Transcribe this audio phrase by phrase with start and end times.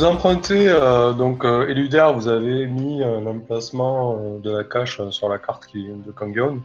[0.00, 4.98] vous empruntez, euh, donc euh, Eluder, vous avez mis euh, l'emplacement euh, de la cache
[4.98, 6.62] euh, sur la carte qui, de Kangion.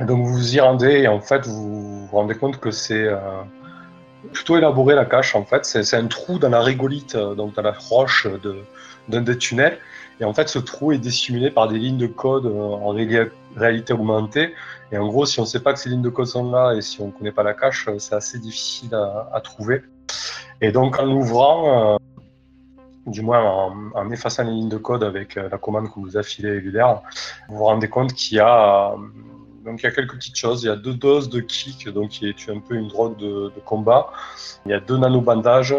[0.00, 3.06] Donc vous vous y rendez et en fait vous vous rendez compte que c'est
[4.32, 5.66] plutôt élaboré la cache en fait.
[5.66, 8.26] C'est un trou dans la régolite, donc dans la roche
[9.08, 9.78] d'un des tunnels.
[10.18, 13.92] Et en fait ce trou est dissimulé par des lignes de code en ré- réalité
[13.92, 14.54] augmentée.
[14.90, 16.72] Et en gros si on ne sait pas que ces lignes de code sont là
[16.72, 19.82] et si on ne connaît pas la cache, c'est assez difficile à, à trouver.
[20.62, 21.98] Et donc en l'ouvrant,
[23.06, 26.22] du moins en, effaçant les lignes de code avec euh, la commande que vous a
[26.22, 28.96] filée vous vous rendez compte qu'il y a euh,
[29.64, 30.62] donc il y a quelques petites choses.
[30.62, 33.50] Il y a deux doses de kick, donc qui est un peu une drogue de,
[33.54, 34.12] de combat.
[34.66, 35.74] Il y a deux nanobandages,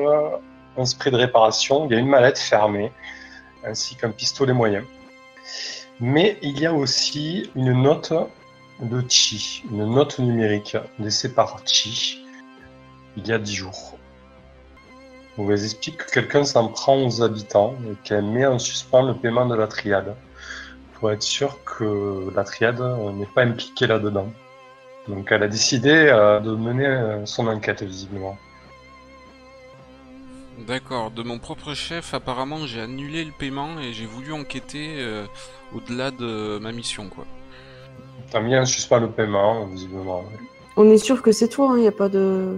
[0.76, 1.86] un spray de réparation.
[1.86, 2.92] Il y a une mallette fermée,
[3.64, 4.84] ainsi qu'un pistolet moyen.
[6.00, 8.12] Mais il y a aussi une note
[8.82, 12.26] de Chi, une note numérique laissée par Chi
[13.18, 13.98] il y a dix jours.
[15.38, 19.16] On vous explique que quelqu'un s'en prend aux habitants et qu'elle met en suspens le
[19.16, 20.16] paiement de la triade
[20.94, 24.32] pour être sûr que la triade euh, n'est pas impliquée là-dedans.
[25.08, 28.38] Donc elle a décidé euh, de mener euh, son enquête visiblement.
[30.68, 35.26] D'accord, de mon propre chef, apparemment j'ai annulé le paiement et j'ai voulu enquêter euh,
[35.76, 37.26] au-delà de ma mission, quoi.
[38.32, 40.22] T'as mis en suspens le paiement, visiblement.
[40.22, 40.40] ouais.
[40.78, 42.58] On est sûr que c'est toi, il n'y a pas de.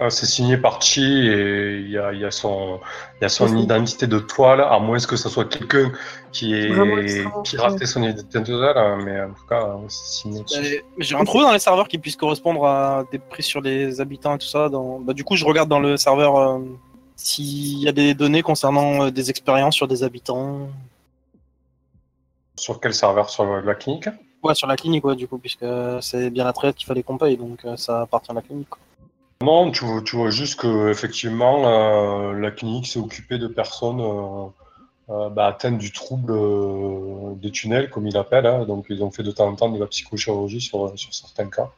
[0.00, 2.80] Euh, C'est signé par Chi et il y a, il y a son,
[3.18, 3.62] il y a son Merci.
[3.64, 5.90] identité de toile, à moins que ce soit quelqu'un
[6.32, 11.16] qui ait piraté son identité de toile, mais en tout cas, c'est signé mais j'ai
[11.16, 14.38] rien trouvé dans les serveurs qui puissent correspondre à des prix sur les habitants et
[14.38, 14.68] tout ça.
[14.68, 15.00] Dans...
[15.00, 16.58] Bah, du coup, je regarde dans le serveur euh,
[17.16, 20.68] s'il y a des données concernant euh, des expériences sur des habitants.
[22.58, 23.30] Sur quel serveur?
[23.30, 24.08] Sur la clinique?
[24.42, 25.64] Ouais, sur la clinique, ouais, du coup, puisque
[26.02, 28.68] c'est bien la traite qu'il fallait qu'on paye, donc euh, ça appartient à la clinique.
[28.68, 28.78] quoi.
[29.42, 34.46] Non, tu vois, tu vois juste que effectivement la clinique s'est occupée de personnes euh,
[35.10, 38.46] euh, bah, atteintes du trouble euh, des tunnels, comme ils l'appellent.
[38.46, 38.64] hein.
[38.64, 41.70] donc ils ont fait de temps en temps de la psychochirurgie sur, sur certains cas.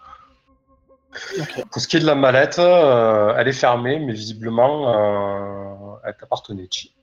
[1.72, 6.16] Pour ce qui est de la mallette, euh, elle est fermée, mais visiblement euh, elle
[6.16, 6.68] t'appartenait.
[6.70, 6.94] Chi.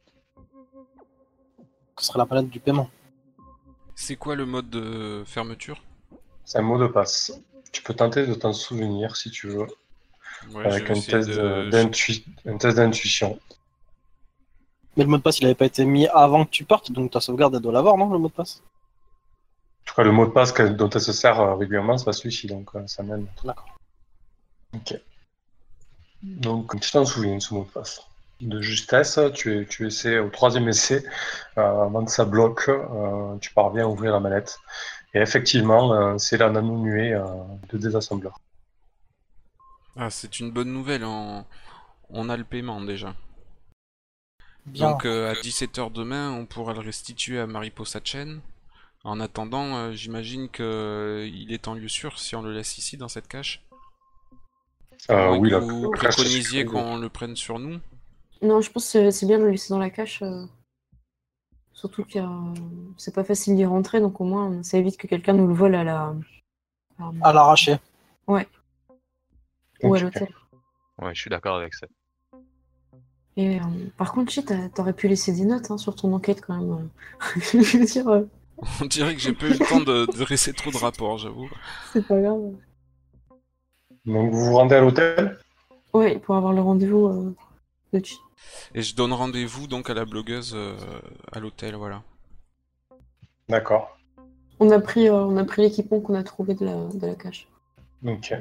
[2.00, 2.90] Ce serait la palette du paiement.
[3.94, 5.82] C'est quoi le mode de fermeture?
[6.46, 7.40] C'est un mot de passe.
[7.72, 9.68] Tu peux tenter de t'en souvenir si tu veux,
[10.54, 13.40] Ouais, avec un test de- de- d'intui- un test d'intuition.
[14.98, 17.12] Mais le mot de passe, il avait pas été mis avant que tu partes, donc
[17.12, 18.62] ta sauvegarde, elle doit l'avoir, non, le mot de passe?
[19.84, 22.14] En tout cas, le mot de passe dont elle se sert euh, régulièrement, c'est pas
[22.14, 23.28] celui-ci, donc euh, ça mène.
[23.44, 23.76] D'accord.
[24.74, 25.00] Ok.
[26.24, 28.02] Donc, tu t'en souviens de ce mot de passe?
[28.42, 31.06] De justesse, tu, tu essaies au troisième essai,
[31.58, 34.60] euh, avant que ça bloque, euh, tu parviens à ouvrir la manette.
[35.14, 37.26] Et effectivement, euh, c'est la nano nuée euh,
[37.70, 38.40] de désassembleur.
[39.96, 41.46] Ah, c'est une bonne nouvelle, on...
[42.10, 43.16] on a le paiement déjà.
[44.66, 44.92] Bien.
[44.92, 48.42] Donc euh, à 17h demain, on pourra le restituer à Mariposa Chen.
[49.04, 52.78] En attendant, euh, j'imagine que euh, il est en lieu sûr si on le laisse
[52.80, 53.62] ici dans cette cache.
[55.12, 57.80] Euh, Ou oui, la vous la préconisiez c'est- qu'on le prenne sur nous.
[58.42, 60.22] Non, je pense que c'est bien de le laisser dans la cache.
[60.24, 60.46] euh,
[61.74, 62.20] Surtout que
[62.98, 65.76] c'est pas facile d'y rentrer, donc au moins ça évite que quelqu'un nous le vole
[65.76, 66.16] à la.
[67.22, 67.78] à- l'arracher.
[69.84, 70.28] Ou à l'hôtel.
[71.02, 71.88] Ouais, je suis d'accord avec ça.
[73.38, 73.64] Et euh,
[73.98, 76.90] par contre, shit, t'aurais pu laisser des notes hein, sur ton enquête quand même.
[77.36, 78.24] je veux dire, euh,
[78.82, 81.50] On dirait que j'ai pas eu le temps de de dresser trop de rapports, j'avoue.
[81.92, 82.54] c'est pas grave.
[84.06, 85.38] Donc, vous vous rendez à l'hôtel?
[85.94, 87.36] Ouais, pour avoir le rendez-vous euh,
[87.94, 88.18] de Chi.
[88.74, 90.76] Et je donne rendez-vous donc à la blogueuse euh,
[91.32, 92.04] à l'hôtel, voilà.
[93.50, 93.98] D'accord.
[94.60, 97.16] On a pris, euh, on a pris l'équipement qu'on a trouvé de la, de la
[97.16, 97.48] cache.
[98.06, 98.34] Ok.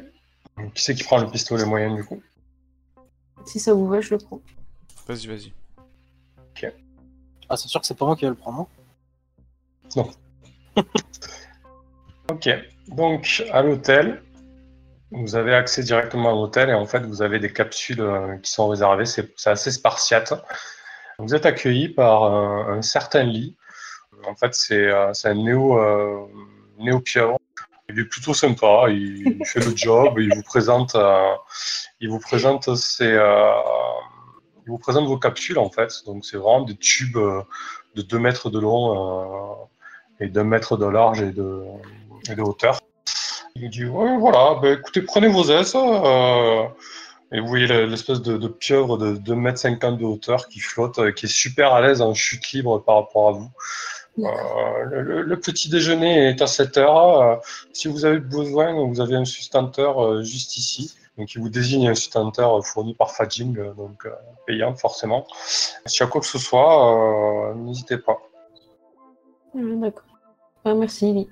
[0.74, 2.22] Qui c'est qui prend le pistolet moyen du coup?
[3.44, 4.40] Si ça vous va, je le prends.
[5.06, 5.52] Vas-y, vas-y.
[7.48, 8.68] Ah, c'est sûr que c'est pas moi qui vais le prendre,
[9.96, 10.10] non
[12.30, 12.48] Ok,
[12.88, 14.22] donc à l'hôtel,
[15.10, 18.50] vous avez accès directement à l'hôtel et en fait vous avez des capsules euh, qui
[18.50, 20.32] sont réservées, c'est assez spartiate.
[21.18, 23.56] Vous êtes accueilli par un, un certain lit.
[24.26, 26.26] En fait, c'est euh, c'est un néo, euh,
[26.78, 27.38] néo pieuvre.
[27.90, 31.34] Il est plutôt sympa, il, fait le job, il vous présente, euh,
[32.00, 33.50] il vous présente ses, euh,
[34.66, 35.92] il vous présente vos capsules en fait.
[36.06, 37.42] Donc c'est vraiment des tubes euh,
[37.94, 39.68] de 2 mètres de long
[40.18, 41.62] et d'un mètre de large et de,
[42.38, 42.80] hauteur.
[43.54, 45.76] Il dit ouais, voilà, bah, écoutez, prenez vos aises.
[47.32, 50.60] et vous voyez le- l'espèce de, de pieuvre de 2 mètres 50 de hauteur qui
[50.60, 53.50] flotte, qui est super à l'aise en chute libre par rapport à vous.
[54.18, 57.20] Euh, le, le- le petit déjeuner est à 7 heures.
[57.20, 57.36] Euh,
[57.72, 60.94] si vous avez besoin, vous avez un sustenteur euh, juste ici.
[61.18, 64.10] Donc il vous désigne un site inter fourni par Fadjing, euh, donc euh,
[64.46, 65.26] payant forcément.
[65.88, 68.18] Y a quoi que ce soit, euh, n'hésitez pas.
[69.54, 70.04] Ah, D'accord.
[70.64, 71.28] Ah, merci, Lily.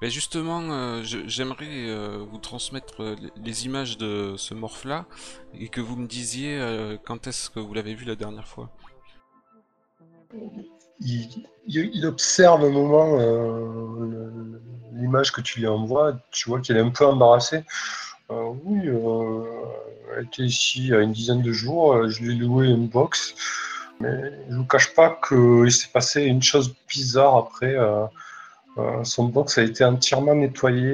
[0.00, 5.04] Mais justement, euh, j'aimerais euh, vous transmettre euh, les- images de ce morph-là
[5.54, 8.70] et que vous me disiez euh, quand est-ce que vous l'avez vu la dernière fois.
[11.00, 14.60] Il, observe un moment euh,
[14.94, 17.64] l'image que tu lui envoies, tu vois qu'il est un peu embarrassé.
[18.30, 19.44] Euh, oui, euh,
[20.16, 22.68] elle était ici il y a une dizaine de jours, euh, je lui ai loué
[22.68, 23.34] une box,
[24.00, 27.76] mais je vous cache pas qu'il s'est passé une chose bizarre après.
[29.04, 30.90] son box a été entièrement nettoyé,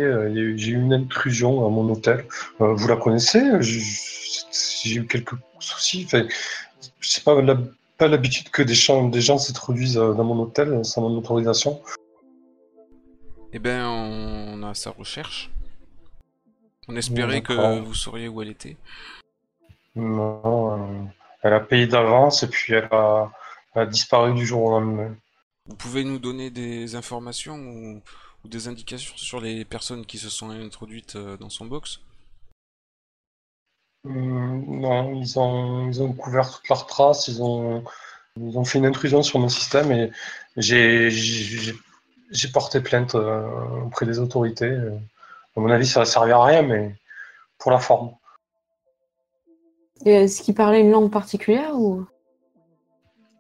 [0.56, 2.26] j'ai eu une intrusion à mon hôtel.
[2.58, 3.42] Vous la connaissez?
[3.60, 6.04] J'ai eu quelques soucis.
[6.06, 6.26] Enfin,
[7.08, 7.58] sais pas, la-
[7.98, 11.82] pas l'habitude que des gens, des gens s'introduisent euh, dans mon hôtel sans mon autorisation.
[13.52, 15.50] Eh ben, on a sa recherche.
[16.86, 18.76] On espérait que vous sauriez où elle était.
[19.96, 21.04] Non, euh,
[21.42, 23.30] elle a payé d'avance et puis elle a,
[23.74, 25.14] elle a disparu du jour au lendemain.
[25.66, 28.02] Vous pouvez nous donner des informations ou,
[28.44, 32.00] ou des indications sur les personnes qui se sont introduites euh, dans son box?
[34.04, 37.84] Non, ils ont, ils ont couvert toutes leurs traces, ils ont,
[38.36, 40.10] ils ont fait une intrusion sur mon système et
[40.56, 41.74] j'ai, j'ai,
[42.30, 43.46] j'ai porté plainte euh,
[43.86, 44.70] auprès des autorités.
[44.70, 44.96] Euh,
[45.56, 46.94] À mon avis, ça va servir à rien, mais
[47.58, 48.12] pour la forme.
[50.04, 52.06] Et est-ce qu'il parlait une langue particulière ou?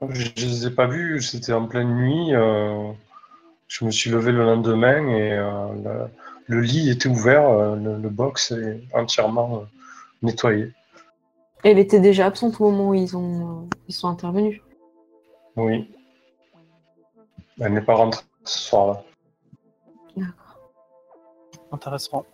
[0.08, 2.34] Je ne les ai pas vus, c'était en pleine nuit.
[2.34, 2.92] euh,
[3.68, 7.96] je me suis levé le lendemain et euh, le, le lit était ouvert, euh, le,
[7.98, 9.64] le box est entièrement
[10.22, 10.72] nettoyé.
[11.64, 14.60] elle était déjà absente au moment où ils ont euh, ils sont intervenus
[15.56, 15.90] Oui.
[17.60, 19.02] Elle n'est pas rentrée ce soir-là.
[20.16, 20.58] D'accord.
[21.72, 22.24] Intéressant.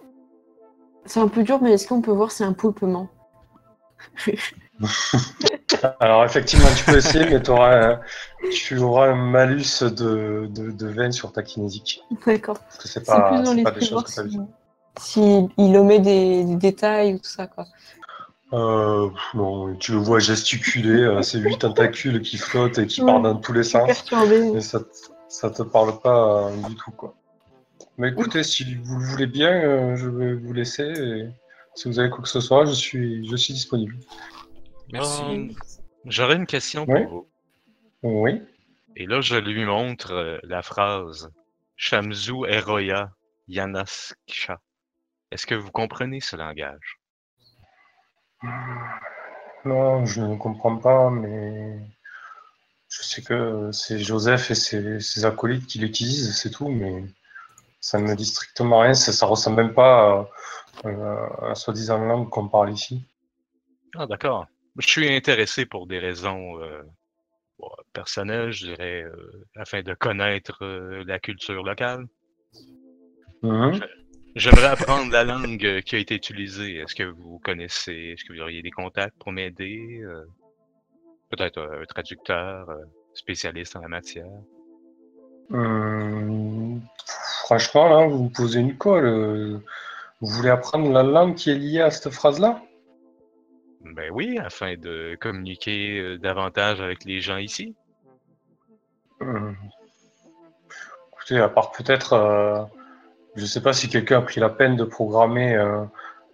[1.07, 3.09] C'est un peu dur, mais est-ce qu'on peut voir si un poulpe ment
[6.01, 11.33] Alors effectivement, tu peux essayer, mais tu auras un malus de, de, de veine sur
[11.33, 12.03] ta kinésique.
[12.27, 12.59] D'accord.
[12.59, 14.39] Parce que c'est C'est pas, plus dans c'est pas des choses que tu
[14.97, 15.49] as si, vues.
[15.49, 17.67] si il omet des, des détails ou tout ça, quoi.
[18.53, 23.11] Euh, non, tu le vois gesticuler, euh, ces huit tentacules qui flottent et qui Ouais.
[23.11, 23.87] partent dans tous les sens.
[23.87, 24.53] perturbée.
[24.55, 24.87] Et ça, te-
[25.29, 27.15] ça te parle pas euh, du tout, quoi.
[27.99, 30.83] Mais écoutez, si vous le voulez bien, euh, je vais vous laisser.
[30.85, 31.29] Et
[31.75, 33.97] si vous avez quoi que ce soit, je suis, je suis disponible.
[34.93, 35.23] Merci.
[35.25, 35.49] Euh,
[36.07, 37.07] J'aurais une question pour Oui.
[37.09, 37.27] vous.
[38.03, 38.43] Oui.
[38.97, 41.31] Et là, je lui montre euh, la phrase
[41.77, 43.11] Shamzu Eroya
[43.49, 44.61] Yanaskcha.
[45.35, 47.01] Est-ce que vous comprenez ce langage?
[49.65, 51.77] Non, je ne comprends pas, mais
[52.89, 57.03] je sais que c'est Joseph et ses, ses acolytes qui l'utilisent, c'est tout, mais
[57.81, 58.95] ça ne me dit strictement rien.
[58.95, 60.31] Ça, ça ressemble même pas
[60.85, 63.05] à, à la soi-disant langue qu'on parle ici.
[63.97, 64.47] Ah, d'accord.
[64.79, 66.81] Je suis intéressé pour des raisons euh,
[67.93, 72.07] personnelles, je dirais, euh, afin de connaître euh, la culture locale.
[73.43, 73.81] Mhm.
[74.37, 76.79] J'aimerais apprendre la langue qui a été utilisée.
[76.79, 80.01] Est-ce que vous connaissez, est-ce que vous auriez des contacts pour m'aider?
[80.03, 80.25] euh,
[81.31, 84.27] Peut-être euh, un traducteur, euh, spécialiste en la matière.
[87.45, 89.63] Franchement, là, vous me posez une colle.
[90.21, 92.61] Vous voulez apprendre la langue qui est liée à cette phrase-là?
[93.83, 97.77] Ben oui, afin de communiquer davantage avec les gens ici.
[101.13, 102.69] Écoutez, à part peut-être,
[103.37, 105.85] je sais pas si quelqu'un a pris la peine de programmer euh,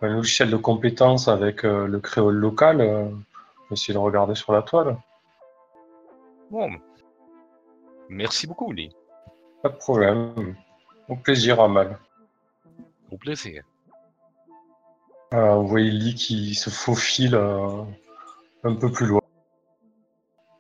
[0.02, 2.80] un logiciel de compétences avec euh, le créole local.
[2.80, 3.08] euh,
[3.70, 4.96] essayez de regarder sur la toile.
[6.50, 6.70] Bon.
[8.08, 8.92] Merci beaucoup, Lee.
[9.62, 10.56] Pas de problème.
[11.08, 11.98] Au plaisir, Amal.
[13.10, 13.62] Au plaisir.
[15.32, 17.82] Euh, vous voyez Lee qui se faufile euh,
[18.64, 19.20] un peu plus loin.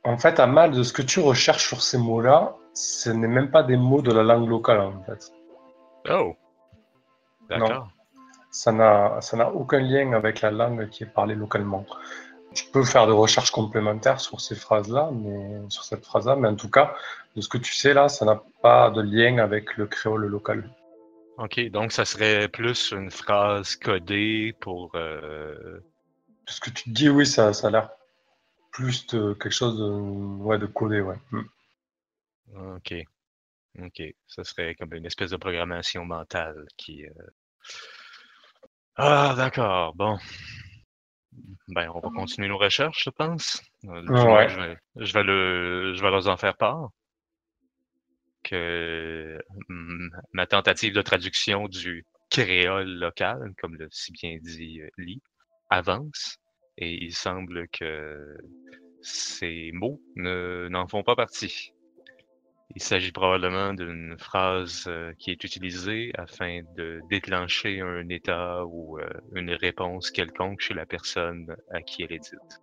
[0.04, 3.62] En fait, Amal, de ce que tu recherches sur ces mots-là, ce n'est même pas
[3.62, 5.32] des mots de la langue locale, en fait.
[6.08, 6.36] Oh.
[7.48, 7.88] D'accord.
[8.50, 11.86] Ça n'a ça n'a aucun lien avec la langue qui est parlée localement.
[12.54, 16.56] Tu peux faire des recherches complémentaires sur ces phrases-là, mais sur cette phrase-là, mais en
[16.56, 16.96] tout cas,
[17.36, 20.68] de ce que tu sais là, ça n'a pas de lien avec le créole local.
[21.38, 24.90] Ok, donc ça serait plus une phrase codée pour.
[24.94, 25.80] euh,
[26.46, 27.90] ce que tu dis, oui, ça, ça a l'air
[28.72, 31.16] plus de quelque chose de, ouais, de codé, ouais.
[31.30, 31.40] Mm.
[32.76, 32.94] Ok.
[33.78, 34.02] Ok.
[34.26, 37.06] Ça serait comme une espèce de programmation mentale qui.
[37.06, 37.10] euh,
[38.96, 39.94] Ah, d'accord.
[39.94, 40.18] Bon.
[41.68, 43.62] Ben, on va continuer nos recherches, je pense.
[43.84, 44.48] Euh, Ouais.
[44.48, 46.90] Je vais, je vais le, je vais leur en faire part.
[48.42, 54.88] Que hum, ma tentative de traduction du créole local, comme l'a si bien dit euh,
[54.98, 55.22] Lee,
[55.68, 56.38] avance.
[56.78, 58.36] Et il semble que
[59.02, 61.72] ces mots ne- n'en font pas partie.
[62.76, 68.98] Il s'agit probablement d'une phrase euh, qui est utilisée afin de déclencher un état ou
[68.98, 72.60] euh, une réponse quelconque chez la personne à qui elle est dite.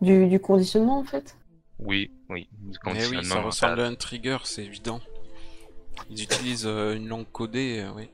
[0.00, 1.36] Du, du conditionnement, en fait?
[1.78, 5.00] Oui, oui, du Eh oui, conditionnement ça ressemble à un trigger, c'est évident.
[6.10, 8.10] Ils utilisent euh, une langue codée, euh, oui.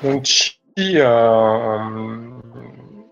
[0.00, 2.30] Donc, Chi, euh,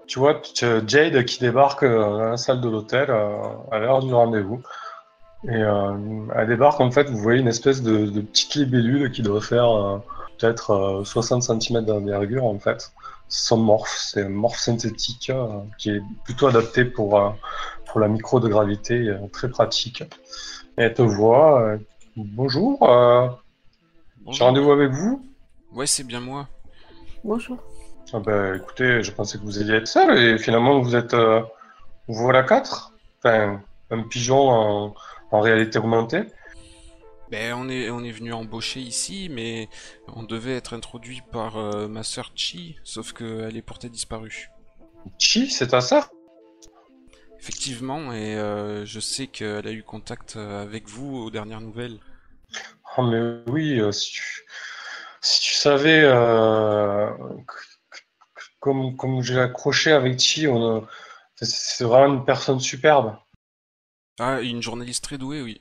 [0.07, 4.63] tu vois Jade qui débarque dans la salle de l'hôtel à l'heure du rendez-vous.
[5.45, 9.23] Et euh, elle débarque, en fait, vous voyez une espèce de, de petite libellule qui
[9.23, 9.99] doit faire euh,
[10.39, 12.91] peut-être euh, 60 cm d'envergure, en fait.
[13.29, 15.47] C'est son morph, c'est un morph synthétique euh,
[15.79, 17.31] qui est plutôt adapté pour, euh,
[17.87, 20.03] pour la micro de gravité, euh, très pratique.
[20.79, 21.63] Et elle te voit.
[21.63, 21.79] euh,
[22.17, 24.47] Bonjour, euh, j'ai Bonjour.
[24.47, 25.23] rendez-vous avec vous?
[25.75, 26.49] Ouais, c'est bien moi.
[27.23, 27.59] Bonjour.
[28.15, 31.43] Ah bah écoutez, je pensais que vous alliez être seul et finalement vous êtes euh,
[32.09, 32.93] vous voilà quatre?
[33.19, 34.95] Enfin, un pigeon en,
[35.31, 36.25] en réalité augmentée.
[37.31, 39.69] Ben, on est, on est venu embaucher ici, mais
[40.15, 44.51] on devait être introduit par euh, ma sœur Chi, sauf qu'elle est portée disparue.
[45.19, 46.09] Chi, c'est ta sœur?
[47.41, 51.99] Effectivement, et euh, je sais qu'elle a eu contact euh, avec vous aux dernières nouvelles.
[52.97, 54.47] Oh mais oui, euh, si, tu,
[55.21, 56.03] si tu savais
[58.61, 60.87] comme, comme j'ai accroché avec Chi, on,
[61.35, 63.17] c'est vraiment une personne superbe.
[64.19, 65.61] Ah, une journaliste très douée, oui.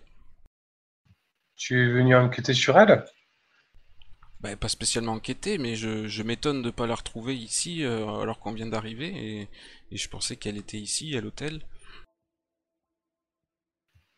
[1.58, 3.04] Tu es venu enquêter sur elle?
[4.40, 8.40] Ben, pas spécialement enquêtée, mais je, je m'étonne de pas la retrouver ici euh, alors
[8.40, 9.50] qu'on vient d'arriver, et,
[9.92, 11.62] et je pensais qu'elle était ici, à l'hôtel.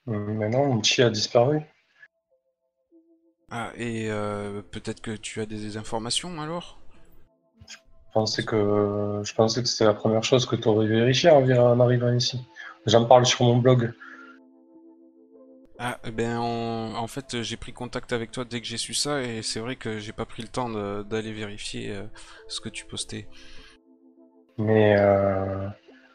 [0.06, 1.62] Mais non, Chi a disparu.
[3.50, 6.80] Ah, et euh, peut-être que tu as des informations alors?
[7.70, 7.78] Je
[8.14, 11.80] pensais que, je pensais que c'était la première chose que tu aurais vérifiée en en
[11.80, 12.40] arrivant ici.
[12.86, 13.94] J'en parle sur mon blog.
[15.80, 18.94] Ah, eh ben, on- en fait, j'ai pris contact avec toi dès que j'ai su
[18.96, 20.70] ça, et c'est vrai que j'ai pas pris le temps
[21.04, 22.04] d'aller vérifier euh,
[22.48, 23.28] ce que tu postais.
[24.58, 25.68] Mais euh,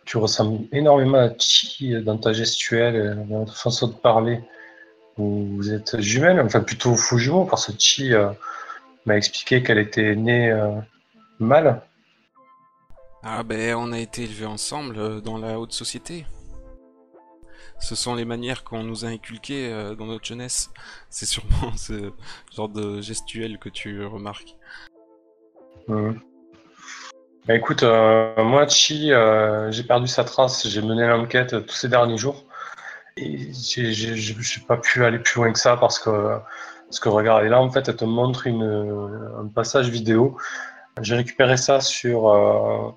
[0.04, 4.40] tu ressembles énormément à Chi dans ta gestuelle, euh, dans ta façon de parler.
[5.16, 8.30] Vous, vous êtes jumelles, enfin plutôt faux jumeaux, parce que Chi euh,
[9.06, 10.72] m'a expliqué qu'elle était née euh,
[11.38, 11.82] mâle.
[13.22, 16.26] Ah, ben, on a été élevés ensemble euh, dans la haute société.
[17.82, 20.70] Ce sont les manières qu'on nous a inculquées euh, dans notre jeunesse.
[21.10, 22.12] C'est sûrement ce
[22.54, 24.56] genre de gestuelle que tu remarques.
[25.88, 30.66] Bah, écoute, euh, moi, Chi, euh, j'ai perdu sa trace.
[30.68, 32.44] J'ai mené l'enquête tous ces derniers jours.
[33.16, 36.38] Et j'ai pas pu aller plus loin que ça parce que,
[36.86, 38.62] parce que regarde, et là, en fait, elle te montre une,
[39.38, 40.38] un passage vidéo.
[41.00, 42.90] J'ai récupéré ça sur, euh,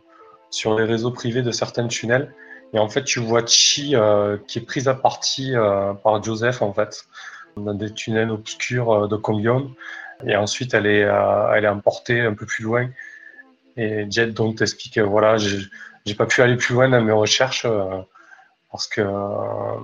[0.51, 2.33] sur les réseaux privés de certains tunnels.
[2.74, 6.62] Et en fait, tu vois Chi euh, qui est prise à partie euh, par Joseph,
[6.62, 7.05] en fait,
[7.57, 9.72] dans des tunnels obscurs euh, de Kongyong.
[10.25, 12.89] Et ensuite, elle est, elle est emportée un peu plus loin.
[13.77, 17.67] Et Jet donc t'explique, voilà, j'ai pas pu aller plus loin dans mes recherches
[18.72, 19.01] parce que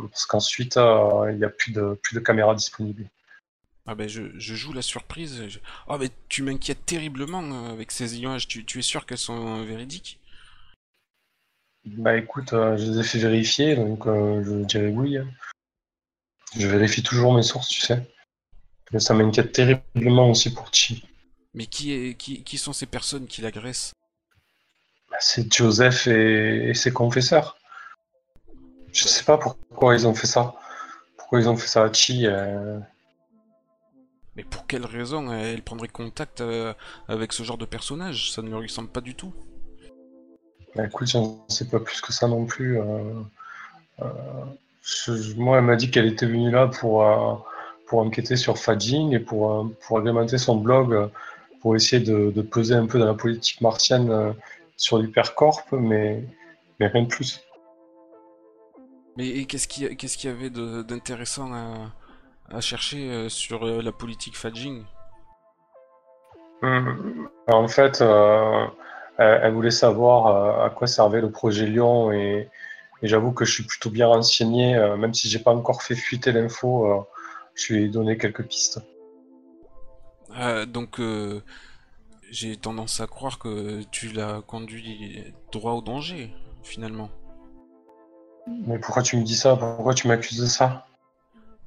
[0.10, 3.06] parce qu'ensuite il n'y a plus de plus de caméras disponibles.
[3.88, 5.48] Ah ben je, joue la surprise.
[5.48, 8.48] je- Oh mais tu m'inquiètes terriblement avec ces images.
[8.48, 10.20] Tu, tu es sûr qu'elles sont véridiques?
[11.86, 15.18] Bah écoute, euh, je les ai fait vérifier, donc euh, je dirais oui.
[16.56, 18.08] Je vérifie toujours mes sources, tu sais.
[18.92, 21.06] Mais ça m'inquiète terriblement aussi pour Chi.
[21.54, 23.94] Mais qui, est, qui, qui sont ces personnes qui l'agressent?
[25.10, 27.58] Bah, C'est Joseph et, et ses confesseurs.
[28.94, 30.54] Je sais pas pourquoi ils ont fait ça.
[31.18, 32.28] Pourquoi ils ont fait ça à Chi.
[32.28, 32.80] euh,
[34.36, 35.32] Mais pour quelle raison?
[35.32, 36.74] Elle prendrait contact euh,
[37.08, 38.32] avec ce genre de personnage?
[38.32, 39.34] Ça ne lui ressemble pas du tout.
[40.76, 42.80] Bah écoute, j'en sais pas plus que ça non plus.
[42.80, 42.84] euh,
[44.02, 44.06] euh,
[44.84, 47.36] je- moi, elle m'a dit qu'elle était venue là pour, euh,
[47.88, 51.10] pour enquêter sur Fadjing et pour, pour agrémenter son blog,
[51.62, 54.36] pour essayer de, de peser un peu dans la politique martienne
[54.78, 56.24] sur l'hypercorp, mais,
[56.80, 57.42] mais rien de plus.
[59.18, 61.92] Mais qu'est-ce qu'il qu'est-ce qu'il y avait d'intéressant à,
[62.50, 64.84] à chercher sur la politique Fadjing?
[66.62, 68.66] Hum, En fait, euh,
[69.22, 72.50] elle, voulait savoir euh, à quoi servait le projet Lyon et,
[73.02, 75.96] et j'avoue que je suis plutôt bien renseigné, euh, même si j'ai pas encore fait
[75.96, 77.02] fuiter l'info, euh,
[77.56, 78.80] je lui ai donné quelques pistes.
[80.68, 81.42] Donc euh,
[82.30, 87.10] j'ai tendance à croire que tu l'as conduit droit au danger, finalement.
[88.66, 89.56] Mais pourquoi tu me dis ça?
[89.56, 90.86] Pourquoi tu m'accuses de ça?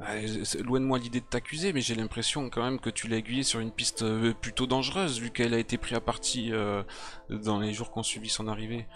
[0.01, 3.09] Ah, c'est- Loin de moi l'idée de t'accuser, mais j'ai l'impression quand même que tu
[3.09, 6.53] l'as aiguillé sur une piste euh, plutôt dangereuse, vu qu'elle a été prise à partie
[6.53, 6.83] euh,
[7.31, 8.87] dans les jours qui ont suivi son arrivée.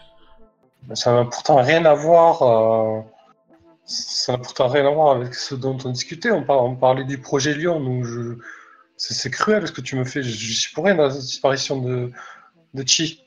[0.89, 2.43] Mais Ça n'a pourtant rien à voir.
[2.43, 3.01] euh,
[3.87, 6.33] Ça n'a pourtant rien à voir avec ce dont on discutait.
[6.33, 7.81] On, par- on parlait du projet Lyon.
[7.81, 8.39] Donc je...
[8.97, 10.23] c'est, cruel ce que tu me fais.
[10.23, 12.13] Je, je suis pour rien dans la disparition de,
[12.75, 13.23] de Chi.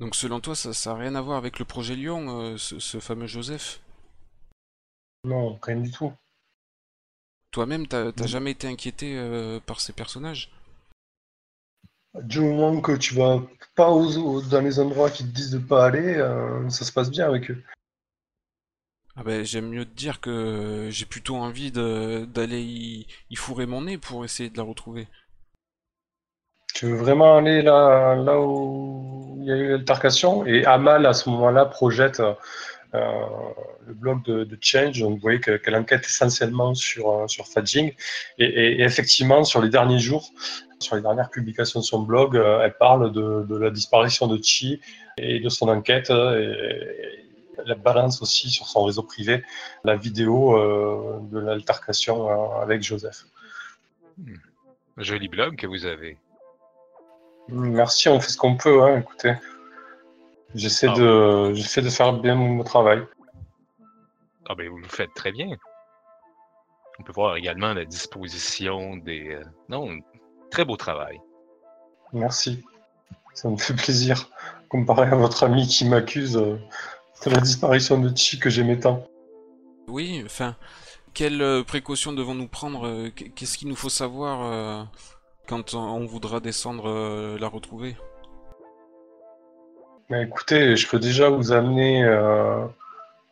[0.00, 2.98] Donc selon toi, ça n'a rien à voir avec le projet Lyon, euh, ce, ce
[2.98, 3.80] fameux Joseph?
[5.26, 6.14] Non, rien du tout.
[7.50, 8.28] Toi-même, t'as t'as Non.
[8.28, 10.52] jamais été inquiété euh, par ces personnages?
[12.24, 13.40] Du moment que tu vas
[13.74, 16.92] pas aux- aux- dans les endroits qui te disent de pas aller, euh, ça se
[16.92, 17.62] passe bien avec eux.
[19.14, 23.82] Ah ben, j'aime mieux te dire que j'ai plutôt envie d'aller y, y fourrer mon
[23.82, 25.06] nez pour essayer de la retrouver.
[26.74, 30.46] Tu veux vraiment aller là, là où il y a eu l'altercation?
[30.46, 32.34] Et Amal, à ce moment-là, projette euh,
[32.92, 35.02] le blog de, de Change.
[35.02, 37.92] Vous voyez que- qu'elle enquête essentiellement sur, euh, sur Fadjing.
[38.38, 40.30] Et, et- et effectivement, sur les derniers jours,
[40.78, 44.42] sur les dernières publications de son blog, euh, elle parle de, de la disparition de
[44.42, 44.80] Chi
[45.18, 46.10] et de son enquête.
[46.10, 47.22] euh, Et,
[47.66, 49.42] elle balance aussi sur son réseau privé
[49.82, 53.24] la vidéo euh, de l'altercation euh, avec Joseph.
[54.98, 56.18] Joli blog que vous avez.
[57.48, 59.32] Merci, on fait ce qu'on peut, hein, écoutez.
[60.54, 60.94] J'essaie Ah.
[60.94, 63.02] de, j'essaie de faire bien mon travail.
[64.48, 65.48] Ah ben vous le faites très bien.
[66.98, 69.34] On peut voir également la disposition des.
[69.34, 69.98] euh, Non,
[70.50, 71.20] très beau travail.
[72.12, 72.64] Merci.
[73.34, 74.30] Ça me fait plaisir,
[74.70, 76.56] comparé à votre ami qui m'accuse euh,
[77.26, 79.06] de la disparition de Chi que j'aimais tant.
[79.88, 80.56] Oui, enfin,
[81.12, 84.88] quelles euh, précautions devons-nous prendre qu- Qu'est-ce qu'il nous faut savoir
[85.46, 87.96] quand on voudra descendre la retrouver?
[90.08, 92.64] Mais écoutez, je peux déjà vous amener euh,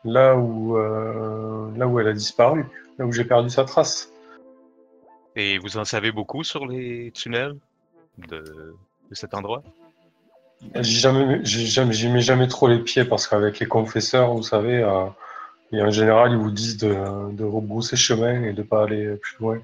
[0.04, 2.64] là où, euh, là où elle a disparu,
[2.98, 4.10] là où j'ai perdu sa trace.
[5.36, 7.56] Et vous en savez beaucoup sur les tunnels
[8.18, 8.74] de,
[9.10, 9.62] de cet endroit?
[10.74, 14.82] J'ai jamais, jamais, j'y mets jamais trop les pieds parce qu'avec les confesseurs, vous savez,
[14.82, 15.06] euh,
[15.72, 16.96] et en général, ils vous disent de,
[17.32, 19.60] de rebrousser chemin et de pas aller plus loin.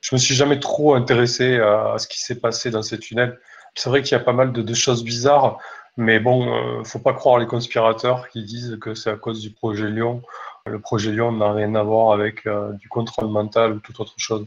[0.00, 3.38] Je me suis jamais trop intéressé à, à ce qui s'est passé dans ces tunnels.
[3.74, 5.58] C'est vrai qu'il y a pas mal de, de choses bizarres,
[5.98, 9.50] mais bon, euh, faut pas croire les conspirateurs qui disent que c'est à cause du
[9.50, 10.22] projet Lyon.
[10.64, 14.14] Le projet Lyon n'a rien à voir avec euh, du contrôle mental ou toute autre
[14.16, 14.46] chose.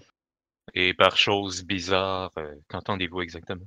[0.73, 3.65] Et par choses bizarres, euh, qu'entendez-vous exactement?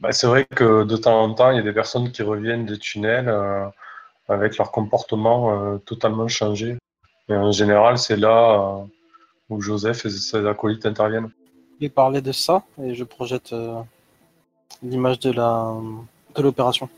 [0.00, 2.64] Bah, c'est vrai que de temps en temps, il y a des personnes qui reviennent
[2.64, 3.66] des tunnels euh,
[4.28, 6.78] avec leur comportement euh, totalement changé.
[7.28, 8.84] Et en général, c'est là euh,
[9.50, 11.30] où Joseph et ses acolytes interviennent.
[11.80, 13.82] Il parlait de ça et je projette euh,
[14.82, 15.74] l'image de la
[16.38, 16.88] de l'opération.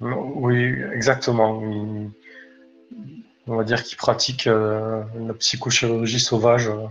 [0.00, 0.56] Oui,
[0.92, 1.60] exactement.
[1.62, 2.10] Il-
[3.48, 6.86] on va dire qu'ils pratiquent euh, la psychochirurgie sauvage euh,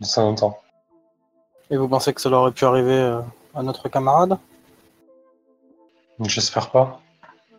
[0.00, 0.58] de temps en temps.
[1.70, 3.20] Et vous pensez que cela aurait pu arriver euh,
[3.54, 4.38] à notre camarade?
[6.20, 7.00] J'espère pas.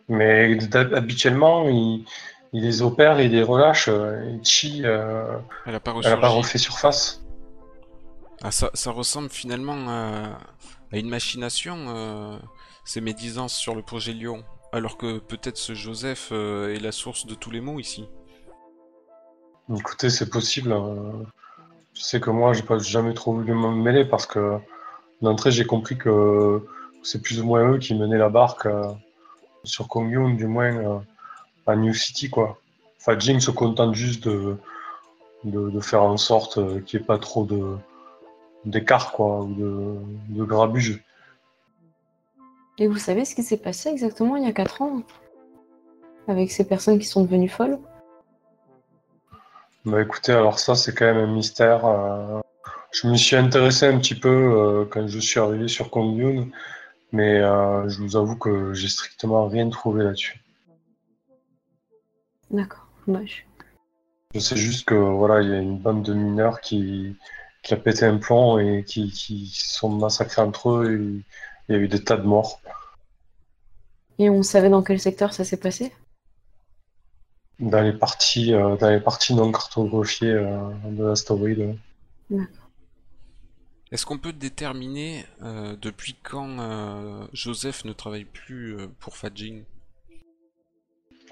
[0.08, 0.58] Mais
[0.94, 2.04] habituellement, il,
[2.52, 3.88] il les opère et il les relâche.
[3.88, 6.36] et Chi, euh, Elle a pas elle n'a pas ressurgi.
[6.38, 7.22] refait surface.
[8.42, 10.38] Ah, ça, ça ressemble finalement à,
[10.92, 12.38] à une machination, euh,
[12.84, 14.44] ces médisances sur le projet Lyon.
[14.72, 18.08] Alors que peut-être ce Joseph euh, est la source de tous les maux ici.
[19.74, 20.72] Écoutez, c'est possible.
[20.72, 21.12] euh,
[21.94, 24.58] Je sais que moi, j'ai pas jamais trop voulu me mêler parce que
[25.22, 26.64] d'entrée, j'ai compris que
[27.02, 28.82] c'est plus ou moins eux qui menaient la barque euh,
[29.64, 31.02] sur Kongyun, du moins
[31.66, 32.58] à New City, quoi.
[33.00, 34.56] Enfin, Jing se contente juste de,
[35.80, 37.76] faire en sorte qu'il n'y ait pas trop de
[38.66, 39.94] d'écart, quoi, ou de,
[40.28, 41.02] de grabuge.
[42.78, 45.02] Et vous savez ce qui s'est passé exactement il y a 4 ans
[46.28, 47.78] Avec ces personnes qui sont devenues folles?
[49.86, 51.86] Bah écoutez, alors ça, c'est quand même un mystère.
[51.86, 52.40] euh,
[52.90, 56.48] Je me suis intéressé un petit peu euh, quand je suis arrivé sur Kongyun,
[57.12, 60.40] mais euh, je vous avoue que j'ai strictement rien trouvé là-dessus.
[62.50, 63.46] D'accord, dommage.
[64.34, 67.16] Je sais juste que voilà, il y a une bande de mineurs qui,
[67.66, 71.24] qui a pété un plomb et qui, qui se sont massacrés entre eux et
[71.68, 72.60] il y a eu des tas de morts.
[74.20, 75.92] Et on savait dans quel secteur ça s'est passé?
[77.58, 81.76] Dans les parties, euh, dans les parties non cartographiées euh, de l'astéroïde.
[83.90, 89.64] Est-ce qu'on peut déterminer euh, depuis quand euh, Joseph ne travaille plus euh, pour Fadjing?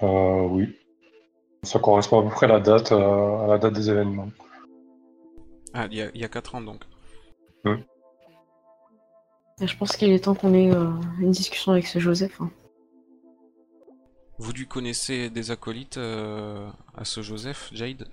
[0.03, 0.75] Euh, oui.
[1.63, 4.29] Ça correspond à peu près à la date, euh, à la date des événements.
[5.77, 6.83] Ah, il y a, il y a 4 ans donc.
[9.61, 12.39] Et Je pense qu'il est temps qu'on ait euh, une discussion avec ce Joseph.
[12.41, 12.49] hein.
[14.37, 18.07] Vous lui connaissez des acolytes euh, à ce Joseph, Jade?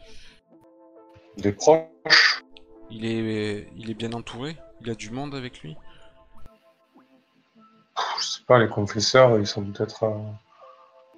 [1.38, 2.42] Des proches
[2.90, 4.56] il est, il est bien entouré?
[4.80, 5.76] Il a du monde avec lui?
[8.18, 10.00] Je sais pas, les confesseurs, ils sont peut-être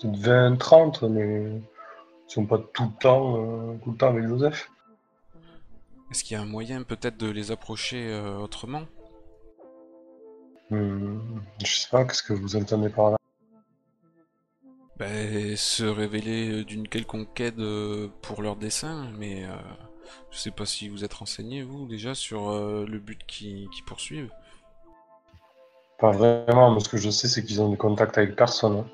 [0.00, 4.26] peut 20, 30, mais ils sont pas tout le temps, euh, tout le temps avec
[4.26, 4.70] Joseph.
[6.10, 8.82] Est-ce qu'il y a un moyen peut-être de les approcher euh, autrement?
[10.70, 11.18] Hmm,
[11.64, 13.16] je sais pas, qu'est-ce que vous entendez par là?
[14.96, 19.56] Ben, se révéler d'une quelconque aide euh, pour leur dessin, mais euh,
[20.30, 23.84] je sais pas si vous êtes renseigné vous déjà sur euh, le but qu'ils qu'ils
[23.84, 24.30] poursuivent.
[25.98, 28.78] Pas vraiment, mais ce que je sais, c'est qu'ils ont des contacts avec personne.
[28.78, 28.86] hein.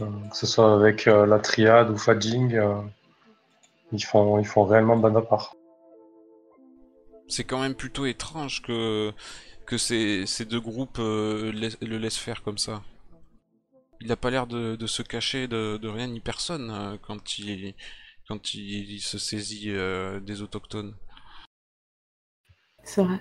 [0.00, 2.80] Euh, que ce soit avec euh, la triade ou Fadjing, euh,
[3.92, 5.54] ils, font, ils font réellement bande à part.
[7.28, 9.12] C'est quand même plutôt étrange que,
[9.66, 12.82] que ces, ces deux groupes euh, le laissent faire comme ça.
[14.00, 17.38] Il a pas l'air de, de se cacher de, de rien ni personne euh, quand
[17.38, 17.74] il,
[18.26, 20.94] quand il, il se saisit euh, des autochtones.
[22.84, 23.20] C'est vrai.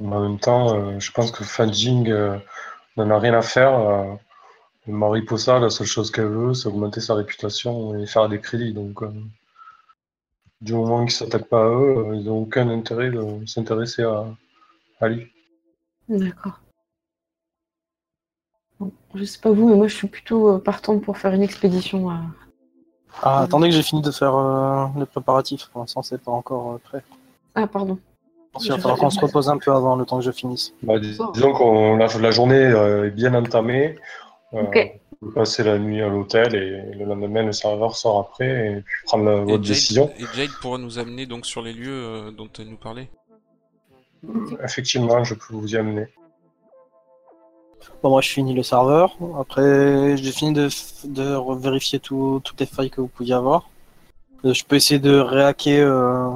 [0.00, 2.38] En même temps, euh, je pense que Fadjing euh,
[2.96, 3.74] n'en a rien à faire.
[3.78, 4.14] Euh,
[4.86, 8.72] Mariposa, la seule chose qu'elle veut, c'est augmenter sa réputation et faire des crédits.
[8.72, 9.12] Donc, euh,
[10.62, 14.02] du moment qu'ils ne s'attaquent pas à eux, euh, ils n'ont aucun intérêt de s'intéresser
[14.04, 14.24] à,
[15.00, 15.30] à lui.
[16.08, 16.60] D'accord.
[18.80, 21.42] Bon, je sais pas vous, mais moi je suis plutôt euh, partante pour faire une
[21.42, 22.20] expédition à.
[23.22, 25.66] Ah, attendez que j'ai fini de faire euh, les préparatifs.
[25.70, 27.04] Pour l'instant, c'est pas encore euh, prêt.
[27.54, 27.98] Ah, pardon.
[28.58, 30.72] Qu'il va falloir qu'on se repose un peu avant le temps que je finisse.
[30.82, 33.98] Bah, dis- disons que la, la journée euh, est bien entamée.
[34.54, 34.98] Euh, Ok.
[35.20, 38.94] Vous passez la nuit à l'hôtel et le lendemain, le serveur sort après et puis
[39.04, 40.10] prendre la- Et votre Jade, décision.
[40.18, 43.08] et Jade pourra nous amener donc sur les lieux euh, dont elle nous parlait.
[44.64, 46.06] Effectivement, je peux vous y amener.
[48.02, 49.16] Bon, moi, je finis le serveur.
[49.38, 50.68] Après, j'ai fini de,
[51.04, 53.68] de vérifier tout- toutes les failles que vous pouviez avoir.
[54.44, 56.30] Euh, Je peux essayer de réhacker euh,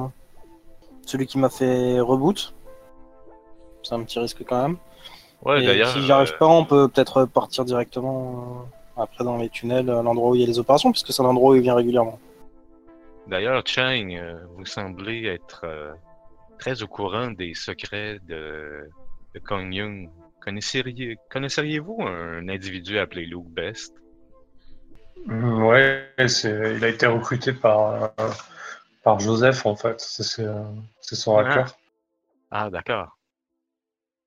[1.05, 2.53] celui qui m'a fait reboot.
[3.83, 4.77] C'est un petit risque quand même.
[5.43, 5.89] Ouais, d'ailleurs.
[5.89, 9.89] si j'y arrive euh, pas, on peut peut-être partir directement euh, après dans les tunnels,
[9.89, 11.75] à l'endroit où il y a les opérations, puisque c'est un endroit où il vient
[11.75, 12.19] régulièrement.
[13.27, 15.91] D'ailleurs, Chang, euh, vous semblez être euh,
[16.59, 18.89] très au courant des secrets de,
[19.35, 20.09] de Kong Yung.
[20.39, 23.93] Connaisseriez- Connaisseriez-vous un individu appelé Luke Best?
[25.25, 28.29] Mm, Ouais, il a été recruté par, euh,
[29.03, 29.99] par Joseph en fait.
[29.99, 31.41] C'est son Ah.
[31.41, 31.75] hacker.
[32.49, 33.16] Ah, d'accord.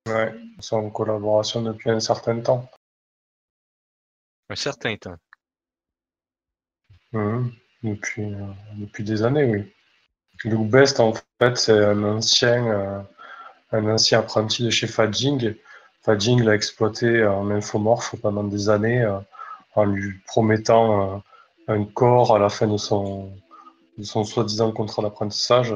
[0.07, 2.67] Ouais, ils sont en collaboration depuis un certain temps.
[4.49, 5.17] Un certain temps.
[7.13, 7.51] Mhm.
[7.83, 9.73] Depuis, euh, depuis des années, oui.
[10.43, 13.01] Luke Best, en fait, c'est un ancien, euh,
[13.71, 15.55] un ancien apprenti de chez Fadjing.
[16.03, 19.19] Fadjing l'a exploité en infomorphe pendant des années euh,
[19.75, 21.23] en lui promettant
[21.67, 23.31] un corps à la fin de son,
[23.97, 25.73] de son soi-disant contrat d'apprentissage.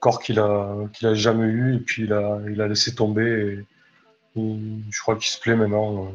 [0.00, 3.64] Corps qu'il a, qu'il a jamais eu et puis il a, il a laissé tomber.
[4.36, 4.58] Et, et
[4.90, 6.08] je crois qu'il se plaît maintenant euh,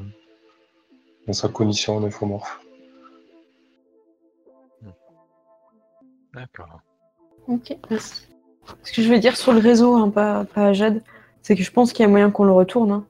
[1.27, 2.59] dans sa condition d'infomorphe.
[6.33, 6.79] D'accord.
[7.47, 8.27] Ok, merci.
[8.83, 11.03] Ce que je veux dire sur le réseau, hein, pas, pas à Jade,
[11.41, 12.91] c'est que je pense qu'il y a moyen qu'on le retourne.
[12.91, 13.05] hein.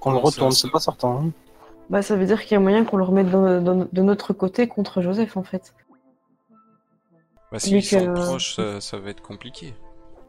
[0.00, 1.08] Qu'on le retourne, c'est pas certain.
[1.08, 1.30] hein.
[1.90, 5.02] Bah, ça veut dire qu'il y a moyen qu'on le remette de notre côté contre
[5.02, 5.74] Joseph, en fait.
[7.52, 9.74] Bah, s'ils sont que- proches, ça, ça va être compliqué.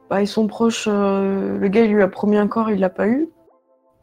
[0.09, 0.87] Bah, ils sont proches.
[0.91, 3.29] euh, le gars, il lui a promis un corps, il l'a pas eu.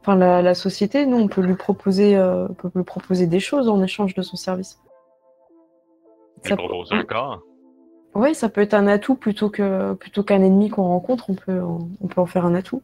[0.00, 3.38] Enfin, la, la société, nous, on peut lui proposer, euh, on peut lui proposer des
[3.40, 4.80] choses en échange de son service.
[6.46, 7.42] Ça propose un corps.
[8.14, 11.28] Ouais, ça peut être un atout plutôt que plutôt qu'un ennemi qu'on rencontre.
[11.28, 12.82] On peut, on peut en faire un atout.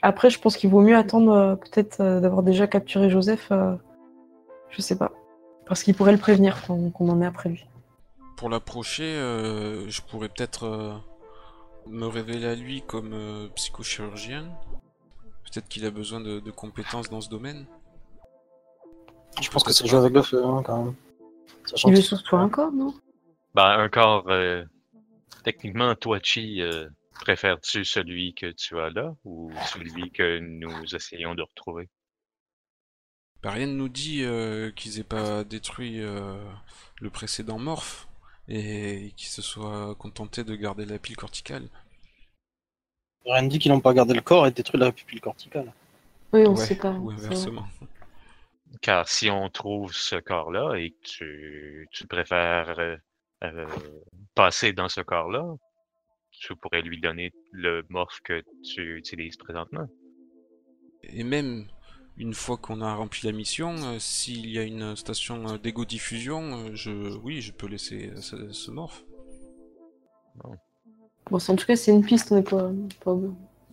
[0.00, 3.48] Après, je pense qu'il vaut mieux attendre euh, peut-être euh, d'avoir déjà capturé Joseph.
[3.52, 3.74] euh,
[4.70, 5.12] je sais pas,
[5.66, 7.66] parce qu'il pourrait le prévenir qu'on qu'on en est après lui.
[8.38, 10.94] Pour l'approcher, euh, je pourrais peut-être euh,
[11.88, 14.48] me révéler à lui comme euh, psychochirurgien.
[15.42, 17.66] Peut-être qu'il a besoin de, de compétences dans ce domaine.
[19.42, 20.04] Je pense que c'est Peut-être jouer pas.
[20.04, 20.94] avec le feu, hein, quand même.
[21.66, 22.94] Il que- veut surtout un corps, non?
[23.54, 24.28] Ben, un corps.
[24.28, 24.64] euh,
[25.42, 26.88] techniquement, toi, Chi, euh,
[27.20, 31.88] préfères-tu celui que tu as là ou celui que nous essayons de retrouver?
[33.42, 36.36] Bah, rien ne nous dit euh, qu'ils aient pas détruit euh,
[37.00, 38.06] le précédent morph
[38.48, 41.68] et qu'ils se soient contentés de garder la pile corticale.
[43.26, 45.72] Rien ne dit qu'ils n'ont pas gardé le corps et détruit la pupille corticale.
[46.32, 46.92] Oui, on Ouais, sait pas.
[46.92, 47.66] ou inversement.
[48.82, 52.96] Car si on trouve ce corps-là et que tu, tu préfères euh,
[53.44, 53.66] euh,
[54.34, 55.44] passer dans ce corps-là,
[56.30, 59.86] tu pourrais lui donner le morph que tu utilises présentement.
[61.02, 61.66] Et même,
[62.18, 66.42] une fois qu'on a rempli la mission, euh, s'il y a une station euh, d'égo-diffusion,
[66.58, 69.04] euh, je, oui, je peux laisser euh, ce, ce morph.
[71.30, 72.70] Bon, c'est- en tout cas, c'est une piste, on n'est pas,
[73.04, 73.16] pas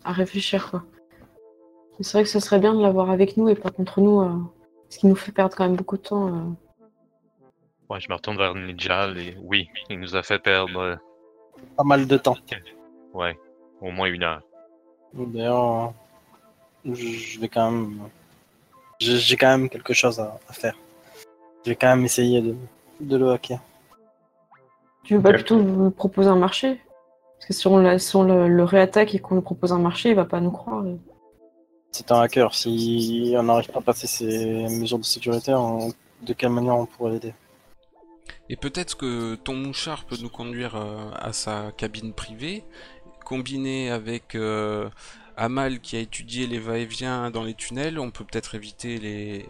[0.04, 0.84] à réfléchir, quoi.
[1.98, 4.22] Mais C'est vrai que ce serait bien de l'avoir avec nous et pas contre nous,
[4.22, 4.38] euh,
[4.90, 6.28] ce qui nous fait perdre quand même beaucoup de temps.
[6.28, 6.50] euh.
[7.90, 10.96] Ouais, je me retourne vers Nijal et oui, il nous a fait perdre, euh,
[11.78, 12.36] Pas mal de temps.
[13.14, 13.38] ouais,
[13.82, 14.42] au moins une heure.
[15.14, 15.94] D'ailleurs,
[16.84, 18.10] je vais quand même.
[19.00, 20.76] J'ai quand même quelque chose à, à faire.
[21.66, 22.56] Je vais quand même essayer de,
[23.00, 23.60] de le hacker.
[25.04, 26.82] Tu veux pas plutôt lui proposer un marché?
[27.38, 29.80] Parce que si on, la- si on le, le réattaque et qu'on lui propose un
[29.80, 30.84] marché, il va pas nous croire.
[31.92, 32.54] C'est un hacker.
[32.56, 36.86] Si on n'arrive pas à passer ces mesures de sécurité, on- de quelle manière on
[36.86, 37.34] pourrait l'aider?
[38.50, 42.64] Et peut-être que ton mouchard peut nous conduire euh, à sa cabine privée,
[43.24, 44.90] combiné avec euh,
[45.38, 49.46] Amal qui a étudié les va-et-vient dans les tunnels, on peut peut-être éviter les,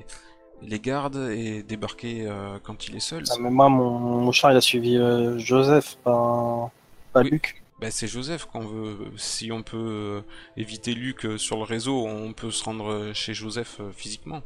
[0.61, 3.23] les gardes et débarquer euh, quand il est seul.
[3.29, 6.71] Ah, mais moi, mon, mon char, il a suivi euh, Joseph, pas,
[7.13, 7.31] pas Oui.
[7.31, 7.61] Luc.
[7.79, 8.97] Ben, c'est Joseph qu'on veut.
[9.17, 10.21] Si on peut euh,
[10.55, 14.41] éviter Luc sur le réseau, on peut se rendre chez Joseph physiquement.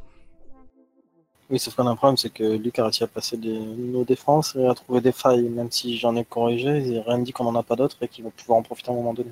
[1.50, 4.04] Oui, sauf qu'on a un problème, c'est que Luc a réussi à passer des, nos
[4.04, 7.60] défenses et à trouver des failles, même si j'en ai corrigé, rien dit qu'on n'en
[7.60, 9.32] a pas d'autres et qu'il va pouvoir en profiter à un moment donné.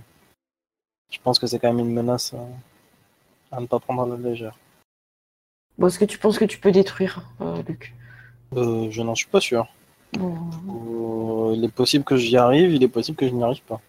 [1.09, 2.37] Je pense que c'est quand même une menace euh,
[3.51, 4.57] à ne pas prendre à la légère.
[5.77, 7.93] Bon, est-ce que tu penses que tu peux détruire, euh, Luc?
[8.55, 9.67] Euh, je n'en suis pas sûr.
[10.13, 10.35] Bon,
[11.49, 13.79] Euh, il est possible que j'y arrive, il est possible que je n'y arrive pas.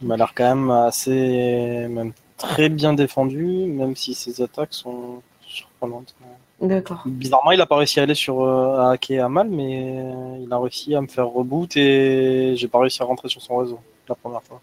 [0.00, 5.22] Il m'a l'air quand même assez, même très bien défendu, même si ses attaques sont
[5.46, 6.14] surprenantes.
[6.60, 7.02] D'accord.
[7.06, 10.58] Bizarrement, il a pas réussi à aller sur à hacker à mal, mais il a
[10.58, 14.14] réussi à me faire reboot et j'ai pas réussi à rentrer sur son réseau la
[14.14, 14.60] première fois.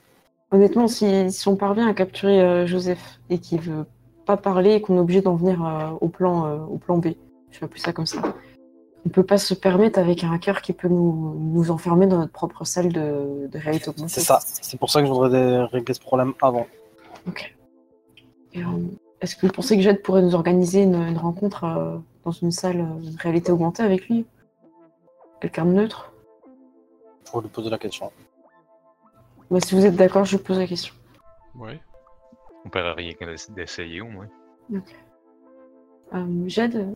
[0.52, 3.86] Honnêtement, si, si on parvient à capturer euh, Joseph et qu'il veut
[4.26, 7.10] pas parler et qu'on est obligé d'en venir euh, au, plan, euh, au plan B,
[7.52, 8.22] je vais appeler ça comme ça,
[9.06, 12.32] on peut pas se permettre avec un hacker qui peut nous, nous enfermer dans notre
[12.32, 14.12] propre salle de, de réalité augmentée.
[14.12, 14.40] C'est ça.
[14.42, 16.66] C'est pour ça que je voudrais régler ce problème avant.
[17.28, 17.56] Ok.
[19.22, 22.86] Est-ce que vous pensez que Jade pourrait nous organiser une, une rencontre dans une salle
[23.00, 24.26] de réalité augmentée avec lui?
[25.40, 26.12] Quelqu'un de neutre?
[27.26, 28.12] Pour lui poser la question.
[29.52, 30.94] Bah, Si vous êtes d'accord, je pose la question.
[31.56, 31.80] Ouais.
[32.66, 33.14] On perd rien
[33.56, 34.28] d'essayer au moins.
[36.14, 36.94] Euh, Jade,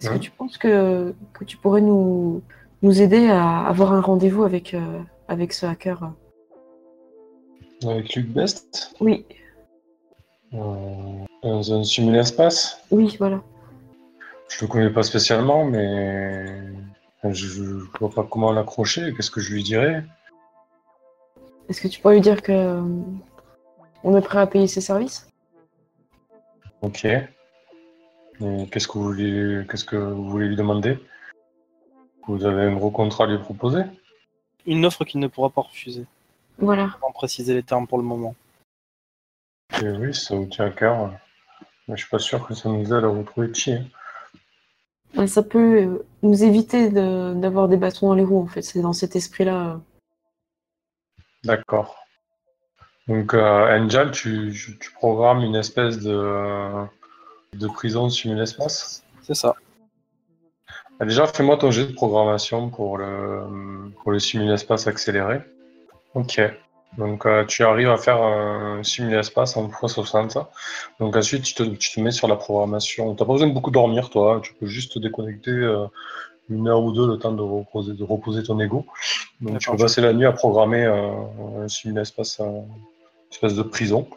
[0.00, 0.16] est-ce Ouais.
[0.16, 2.42] que tu penses que, que tu pourrais nous,
[2.82, 6.02] nous aider à avoir un rendez-vous avec, euh, avec ce hacker
[7.84, 9.24] euh Avec Luc Best, Oui,
[10.54, 10.58] euh,
[11.42, 12.80] dans un simul-espace.
[12.90, 13.42] oui, voilà.
[14.48, 16.46] Je le connais pas spécialement, mais
[17.24, 17.62] je, je
[18.00, 19.12] vois pas comment l'accrocher.
[19.14, 20.04] Qu'est-ce que je lui dirais?
[21.68, 22.82] Est-ce que tu pourrais lui dire que euh,
[24.04, 25.28] on est prêt à payer ses services?
[26.80, 27.04] Ok.
[27.04, 27.26] Et
[28.70, 30.98] qu'est-ce que vous voulez, qu'est-ce que vous voulez lui demander?
[32.26, 33.82] Vous avez un gros contrat à lui proposer?
[34.66, 36.04] Une offre qu'il ne pourra pas refuser.
[36.58, 36.96] Voilà.
[37.00, 38.34] Sans préciser les termes pour le moment.
[39.82, 41.12] Et oui, ça vous tient à cœur.
[41.86, 43.72] Mais je suis pas sûr que ça nous aide à retrouver Chi.
[43.72, 45.26] hein.
[45.26, 48.62] Ça peut euh, nous éviter de- d'avoir des bâtons dans les roues, en fait.
[48.62, 49.80] C'est dans cet esprit-là.
[51.44, 51.96] D'accord.
[53.06, 56.84] Donc, euh, Angel, tu, programmes une espèce de,
[57.54, 59.56] de prison simul-espace C'est ça.
[61.00, 65.40] Ah, Déjà, fais-moi ton jet de programmation pour le, pour le simul-espace accéléré.
[66.14, 66.40] Ok.
[66.96, 70.44] Donc, euh, tu arrives à faire un simul-espace en x60.
[71.00, 73.14] Donc, ensuite, tu te, tu te mets sur la programmation.
[73.14, 74.40] Tu n'as pas besoin de beaucoup dormir, toi.
[74.42, 75.86] Tu peux juste te déconnecter euh,
[76.50, 78.86] une heure ou deux le temps de reposer, de reposer ton ego.
[79.40, 82.64] Donc, tu peux passer la nuit à programmer euh, un simul-espace, euh, une
[83.30, 84.08] espèce de prison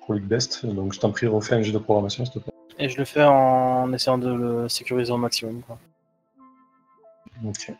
[0.00, 0.64] pour Luc Best.
[0.66, 2.52] Donc, je t'en prie, refais un jet de programmation, s'il te plaît.
[2.78, 5.62] Et je le fais en essayant de le sécuriser au maximum.
[5.62, 5.78] quoi.
[7.44, 7.72] Ok.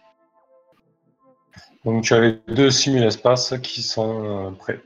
[1.84, 4.80] Donc tu as les deux simul-espaces qui sont euh, prêts.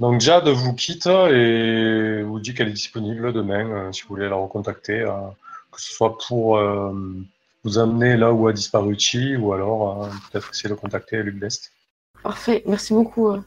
[0.00, 4.28] Donc Jade vous quitte et vous dit qu'elle est disponible demain euh, si vous voulez
[4.28, 5.12] la recontacter, euh,
[5.72, 6.92] que ce soit pour euh,
[7.64, 11.38] vous amener là où a disparu Chi ou alors euh, peut-être essayer de contacter Luc
[11.38, 11.72] Best.
[12.22, 13.28] Parfait, merci beaucoup.
[13.30, 13.40] euh.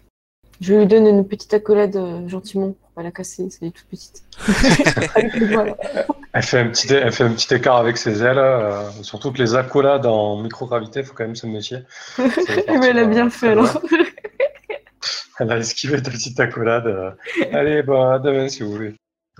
[0.62, 4.24] Je lui donne une petite accolade euh, gentiment pour pas la casser, c'est toute petite.
[6.34, 9.38] Elle fait un petit, elle fait un petit écart avec ses ailes, euh, surtout que
[9.38, 11.80] les accolades en microgravité, il faut quand même se méfier.
[12.18, 13.82] Mais elle a bien fait alors.
[15.40, 16.88] Elle a esquivé ta petite accolade.
[16.88, 17.12] euh.
[17.54, 18.96] Allez, bah, à demain si vous voulez.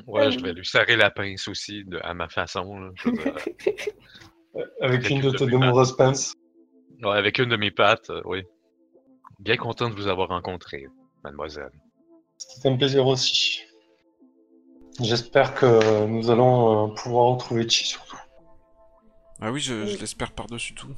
[0.08, 2.80] Ouais, je vais lui serrer la pince aussi de, à ma façon.
[2.80, 2.92] là.
[2.96, 3.36] Je veux dire,
[4.56, 6.34] Avec Avec une une de tes de mes nombreuses pinces.
[7.04, 8.44] ouais, avec une de mes pattes, euh, oui.
[9.40, 10.88] Bien content de vous avoir rencontré,
[11.24, 11.72] mademoiselle.
[12.38, 13.62] C'était un plaisir aussi.
[15.02, 18.18] J'espère que nous allons euh, pouvoir retrouver Chi surtout.
[19.42, 20.96] Ah oui, je, l'espère par-dessus tout.